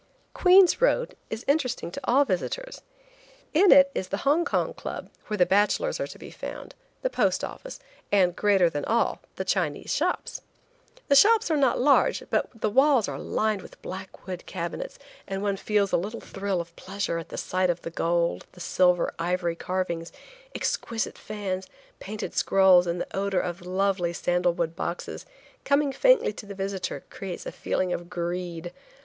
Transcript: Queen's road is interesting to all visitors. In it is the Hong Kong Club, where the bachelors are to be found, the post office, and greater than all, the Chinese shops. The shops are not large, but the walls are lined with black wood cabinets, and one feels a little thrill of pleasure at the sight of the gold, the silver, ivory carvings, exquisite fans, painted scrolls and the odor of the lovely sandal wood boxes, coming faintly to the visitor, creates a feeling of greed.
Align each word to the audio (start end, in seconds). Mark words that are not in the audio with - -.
Queen's 0.33 0.81
road 0.81 1.15
is 1.29 1.45
interesting 1.47 1.91
to 1.91 2.01
all 2.05 2.25
visitors. 2.25 2.81
In 3.53 3.71
it 3.71 3.91
is 3.93 4.07
the 4.07 4.25
Hong 4.25 4.43
Kong 4.45 4.73
Club, 4.73 5.11
where 5.27 5.37
the 5.37 5.45
bachelors 5.45 5.99
are 5.99 6.07
to 6.07 6.17
be 6.17 6.31
found, 6.31 6.73
the 7.03 7.09
post 7.11 7.43
office, 7.43 7.79
and 8.11 8.35
greater 8.35 8.67
than 8.67 8.83
all, 8.85 9.19
the 9.35 9.45
Chinese 9.45 9.93
shops. 9.93 10.41
The 11.07 11.15
shops 11.15 11.51
are 11.51 11.55
not 11.55 11.79
large, 11.79 12.23
but 12.31 12.49
the 12.59 12.69
walls 12.71 13.07
are 13.07 13.19
lined 13.19 13.61
with 13.61 13.79
black 13.83 14.25
wood 14.25 14.47
cabinets, 14.47 14.97
and 15.27 15.43
one 15.43 15.55
feels 15.55 15.91
a 15.91 15.97
little 15.97 16.19
thrill 16.19 16.59
of 16.59 16.75
pleasure 16.75 17.19
at 17.19 17.29
the 17.29 17.37
sight 17.37 17.69
of 17.69 17.83
the 17.83 17.91
gold, 17.91 18.47
the 18.53 18.59
silver, 18.59 19.13
ivory 19.19 19.55
carvings, 19.55 20.11
exquisite 20.55 21.15
fans, 21.15 21.67
painted 21.99 22.33
scrolls 22.33 22.87
and 22.87 22.99
the 22.99 23.15
odor 23.15 23.39
of 23.39 23.59
the 23.59 23.69
lovely 23.69 24.13
sandal 24.13 24.51
wood 24.53 24.75
boxes, 24.75 25.27
coming 25.63 25.91
faintly 25.93 26.33
to 26.33 26.47
the 26.47 26.55
visitor, 26.55 27.03
creates 27.11 27.45
a 27.45 27.51
feeling 27.51 27.93
of 27.93 28.09
greed. 28.09 28.73